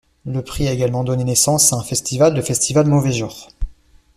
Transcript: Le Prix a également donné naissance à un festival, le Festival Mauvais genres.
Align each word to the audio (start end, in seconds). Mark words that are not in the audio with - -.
Le 0.25 0.41
Prix 0.41 0.67
a 0.67 0.71
également 0.71 1.03
donné 1.03 1.23
naissance 1.23 1.71
à 1.71 1.75
un 1.75 1.83
festival, 1.83 2.33
le 2.33 2.41
Festival 2.41 2.87
Mauvais 2.87 3.11
genres. 3.11 3.49